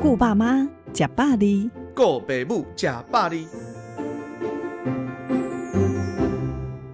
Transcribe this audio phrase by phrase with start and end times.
[0.00, 3.48] 顾爸妈，吃百里，顾北母，吃百里。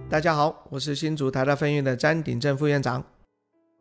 [0.09, 3.03] 大家好，我是新竹台大分院的詹鼎正副院长。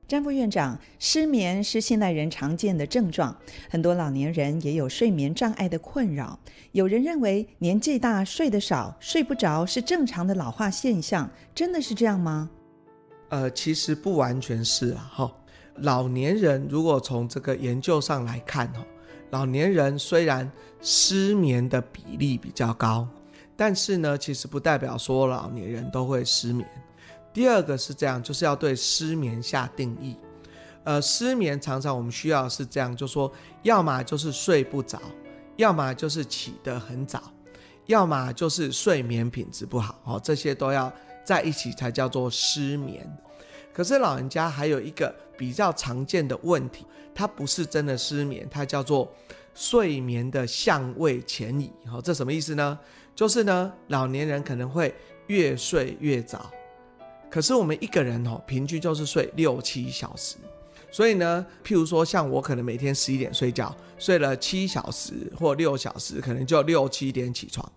[0.06, 3.34] 詹副院长，失眠是现代人常见的症状，
[3.70, 6.38] 很多老年人也有睡眠障碍的困扰。
[6.72, 12.50] 有人认为年纪大睡得少、睡不着是正常的老化现象，真的是这样吗？
[13.30, 15.32] 呃，其实不完全是啊，哈。
[15.78, 18.84] 老年人如果从这个研究上来看，哈，
[19.34, 20.48] 老年人虽然
[20.80, 23.04] 失眠的比例比较高，
[23.56, 26.64] 但是呢，其实不代表说老年人都会失眠。
[27.32, 30.14] 第二个是这样，就是要对失眠下定义。
[30.84, 33.32] 呃，失眠常常我们需要是这样，就说
[33.64, 35.02] 要么就是睡不着，
[35.56, 37.20] 要么就是起得很早，
[37.86, 40.92] 要么就是睡眠品质不好，哦，这些都要
[41.24, 43.04] 在一起才叫做失眠。
[43.74, 49.12] 可是老人家还有一个比较常见的问题，它不是真的失眠，它叫做
[49.52, 51.72] 睡眠的相位前移。
[51.84, 52.78] 好，这什么意思呢？
[53.16, 54.94] 就是呢，老年人可能会
[55.26, 56.48] 越睡越早，
[57.28, 60.36] 可是我们一个人哦，平均就是睡六七小时。
[60.92, 67.68] 所以呢，譬如说像我可能每天十一点睡觉，睡了七小时或六小时，可能就六七点起床。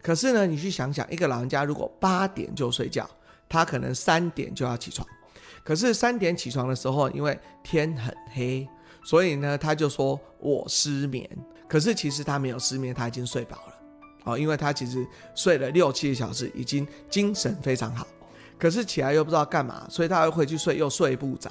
[0.00, 3.06] 可是呢，你去想想，一个老人家如果八点就睡觉，
[3.46, 5.06] 他可能三点就要起床。
[5.64, 8.68] 可是三点起床的时候，因为天很黑，
[9.02, 11.28] 所以呢，他就说我失眠。
[11.66, 13.74] 可是其实他没有失眠，他已经睡饱了，
[14.24, 15.04] 哦，因为他其实
[15.34, 18.06] 睡了六七个小时，已经精神非常好。
[18.58, 21.50] 可是起来又不知道干嘛，所以他又回去睡，又睡不着。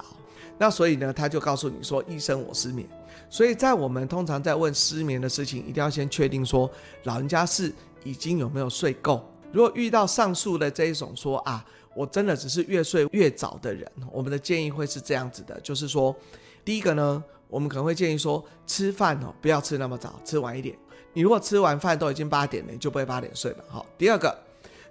[0.56, 2.88] 那所以呢，他就告诉你说，医生，我失眠。
[3.28, 6.70] 所以在我们通常在问失眠的事情，一定要先确定说，
[7.02, 9.28] 老人家是已经有没有睡够。
[9.54, 11.64] 如果遇到上述的这一种说啊。
[11.96, 16.12] 我真的只是越睡越早的人，我们的建议会是这样子的，就是说，
[16.64, 20.76] 第一个呢，我们可能会建议说，吃饭哦不要吃那么早，吃晚一点。
[21.12, 23.58] 你如果吃完饭都已经八点了，你就不会八点睡了。
[23.68, 24.36] 好，第二个，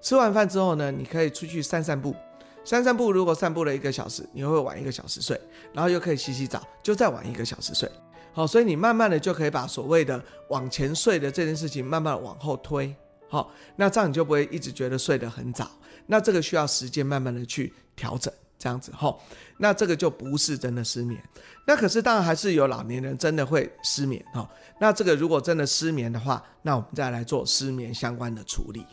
[0.01, 2.15] 吃完饭之后呢，你可以出去散散步，
[2.63, 5.37] 散散步如果散步了一个小时，你会晚一个小时睡，
[5.73, 7.91] 然后又可以洗洗澡，就再晚一个小时睡。
[8.31, 12.95] 好，所以你慢慢的就可以把所谓的往前睡的这件事情慢慢往后推。
[13.33, 15.67] 好，那这样你就不会一直觉得睡得很早。
[16.05, 19.19] 那这个需要时间慢慢的去调整，这样子哦，
[19.57, 21.19] 那这个就不是真的失眠。
[21.65, 24.47] 那可是当然还是有老年人真的会失眠哦。
[24.79, 28.85] 那这个如果真的失眠的话，那我们再来做失眠相关的处理。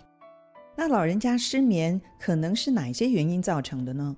[0.75, 4.17] 那老人家失眠可能是哪些原因造成的呢？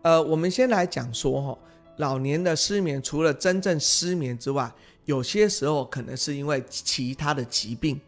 [0.00, 1.58] 呃，我们先来讲说哈，
[1.98, 4.72] 老年的失眠除了真正失眠之外，
[5.04, 8.00] 有些时候可能是因为其他的疾病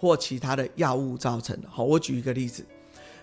[0.00, 1.68] 或其他的药物造成的。
[1.70, 2.64] 好，我举一个例子。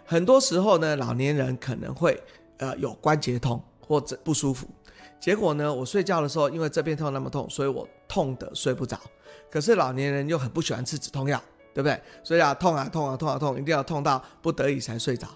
[0.05, 2.21] 很多时候呢，老年人可能会
[2.57, 4.67] 呃有关节痛或者不舒服，
[5.19, 8.99] 结果呢，我睡觉的时候因为这边痛那么痛，所以我痛得睡不着。
[9.49, 11.41] 可是老年人又很不喜欢吃止痛药，
[11.73, 11.99] 对不对？
[12.23, 15.27] 所以啊，痛啊痛啊痛啊痛，一定要痛到不得已才睡着。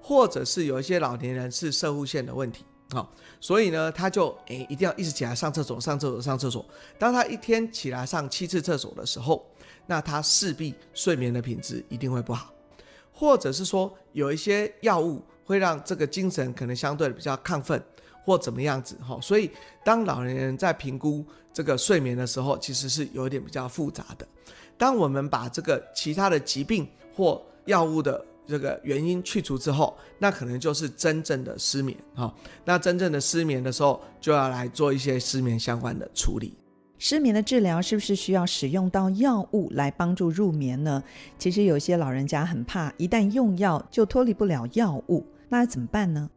[0.00, 6.64] 或者是有一些老年人是射护腺的问题，好，所以呢，他就诶一定要一直起来上厕所，上厕所，上厕所。
[6.98, 9.44] 当他一天起来上七次厕所的时候，
[9.86, 12.52] 那他势必睡眠的品质一定会不好。
[13.12, 17.82] 或者是说有一些药物会让这个精神可能相对比较亢奋
[18.24, 19.50] 或怎么样子哈，所以
[19.84, 24.26] 当老年人在评估这个睡眠的时候，其实是有一点比较复杂的。
[24.76, 32.32] 当我们把这个其他的疾病或药物的这个原因去除之后，那可能就是真正的失眠哈。
[32.64, 36.56] 那真正的失眠的时候，就要来做一些失眠相关的处理。
[36.96, 41.02] 失眠的治疗是不是需要使用到药物来帮助入眠呢？
[41.38, 46.30] 其实有些老人家很怕，一旦用药就脱离不了药物，那怎么办呢？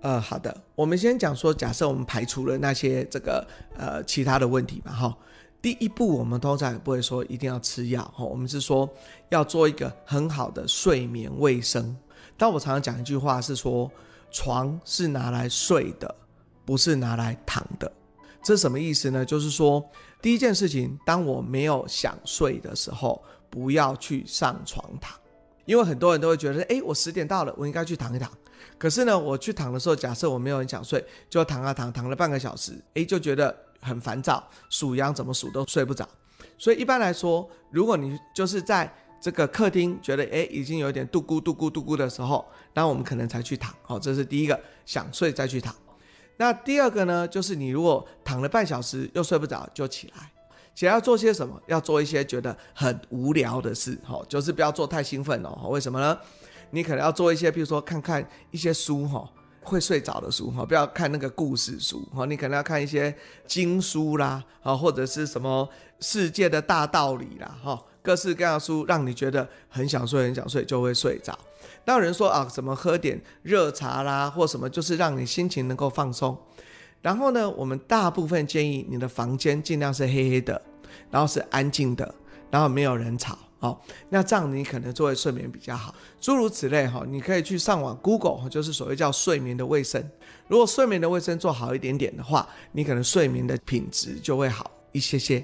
[0.00, 3.46] 呃，好的，我们先讲说，假设我们排除了那些这个
[3.76, 5.18] 呃其他的问题嘛，哈，
[5.60, 8.88] 第一步我们通常也不会说一定要吃药，哈，我们是说
[9.30, 11.96] 要做一个很好的睡眠卫生。
[12.36, 13.90] 但我常常讲一句话是说，
[14.30, 16.14] 床是拿来睡的，
[16.64, 17.90] 不是拿来躺的。
[18.42, 19.24] 这什么意思呢？
[19.24, 19.84] 就是说，
[20.22, 23.20] 第一件事情，当我没有想睡的时候，
[23.50, 25.18] 不要去上床躺，
[25.64, 28.30] 因为很多人都会觉得，哎，我十点到了，我应该去躺一躺。
[28.78, 36.08] 可是呢，我去躺的时候，假设我没有很想睡，就躺啊躺，躺了半个小时，哎，就觉得很烦躁，数羊怎么数都睡不着。
[36.58, 43.74] 所以一般来说，如果你就是在这个客厅觉得，哎，已经有点嘟咕嘟咕嘟咕的时候，那我们可能才去躺。
[43.82, 45.74] 好，这是第一个，想睡再去躺。
[46.36, 50.30] 那第二个呢，就是你如果躺了半小时又睡不着，就起来，
[50.74, 51.60] 起来要做些什么？
[51.66, 55.68] 要做一些觉得很无聊的事，哈，就是不要做太兴奋哦。
[55.70, 56.18] 为什么呢？
[56.70, 59.28] 你可能要做一些，比如说看看一些书，哈，
[59.66, 63.14] 会睡着的书哈，不要看那个故事书哈，你可能要看一些
[63.46, 65.68] 经书啦，啊，或者是什么
[66.00, 71.36] 世界的大道理啦，哈，各式各样的书，让你觉得很想睡，很想睡，就会睡着。
[71.84, 76.36] 那有人说啊，什么喝点热茶啦，或什么，就是让你心情能够放松。
[77.02, 80.60] 然后呢，我们大部分建议你的房间尽量是黑黑的，
[81.10, 82.14] 然后是安静的，
[82.50, 83.38] 然后没有人吵。
[83.58, 87.02] 好，那这样你可能就会睡眠比较好，诸如此类哈。
[87.08, 90.06] 你可以去上网 Google，就是所谓叫睡眠的卫生。
[90.46, 95.42] 如果睡眠的卫生做好一点点的话，你可能睡眠的品质就会好一些些。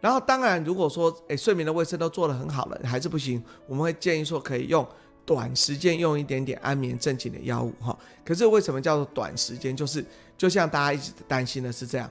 [0.00, 4.84] 然后当然，如果说诶睡眠的卫生都做得很好了，还是不行，我们会建议说可以用
[5.24, 7.96] 短时间用一点点安眠镇静的药物哈。
[8.24, 9.76] 可是为什么叫做短时间？
[9.76, 10.04] 就是
[10.36, 12.10] 就像大家一直担心的是这样，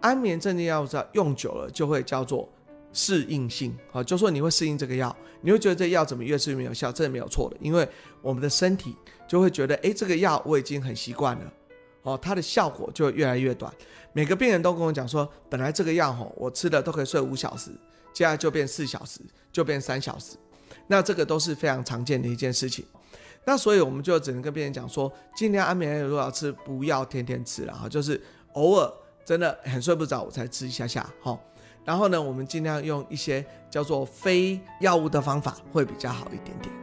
[0.00, 2.48] 安眠镇静药物用久了就会叫做。
[2.94, 7.86] 适应性，好，就说你会适应这个药，你会觉得这药怎么越吃越没有效，这是没有错的，因为
[8.22, 8.96] 我们的身体
[9.28, 11.52] 就会觉得，哎，这个药我已经很习惯了，
[12.02, 13.70] 哦，它的效果就越来越短。
[14.12, 17.72] 每个病人都跟我讲说，本来这个药吼我吃了都可以睡五小时，
[18.12, 19.20] 接下来就变四小时，
[19.52, 20.36] 就变三小时，
[20.86, 22.84] 那这个都是非常常见的一件事情。
[23.44, 28.90] 那所以我们就只能跟病人讲说，尽量安眠药如果要吃，不要天天吃了哈，就是偶尔
[29.24, 31.38] 真的很睡不着，我才吃一下下，哈。
[31.84, 36.73] 然后呢，我们尽量用一些叫做非药物的方法，会比较好一点点。